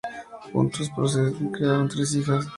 Juntos 0.51 0.89
procrearon 0.95 1.87
tres 1.91 2.09
hijas. 2.15 2.41